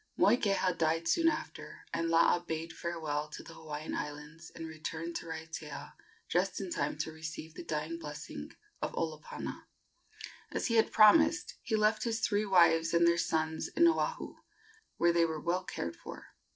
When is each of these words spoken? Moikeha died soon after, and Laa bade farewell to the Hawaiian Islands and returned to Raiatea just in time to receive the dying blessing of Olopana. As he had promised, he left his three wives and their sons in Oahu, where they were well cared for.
Moikeha 0.17 0.75
died 0.79 1.07
soon 1.07 1.27
after, 1.29 1.85
and 1.93 2.09
Laa 2.09 2.39
bade 2.39 2.73
farewell 2.73 3.27
to 3.29 3.43
the 3.43 3.53
Hawaiian 3.53 3.93
Islands 3.93 4.49
and 4.55 4.67
returned 4.67 5.15
to 5.17 5.27
Raiatea 5.27 5.93
just 6.27 6.59
in 6.59 6.71
time 6.71 6.97
to 6.97 7.11
receive 7.11 7.53
the 7.53 7.63
dying 7.63 7.99
blessing 7.99 8.51
of 8.81 8.93
Olopana. 8.93 9.65
As 10.51 10.65
he 10.65 10.75
had 10.77 10.91
promised, 10.91 11.53
he 11.61 11.75
left 11.75 12.01
his 12.03 12.19
three 12.19 12.47
wives 12.47 12.95
and 12.95 13.05
their 13.07 13.19
sons 13.19 13.67
in 13.67 13.87
Oahu, 13.87 14.37
where 14.97 15.13
they 15.13 15.23
were 15.23 15.39
well 15.39 15.63
cared 15.63 15.95
for. 15.95 16.29